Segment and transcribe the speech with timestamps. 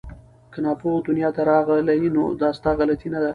[0.51, 3.29] که ناپوه دنیا ته راغلې نو دا ستا غلطي نه ده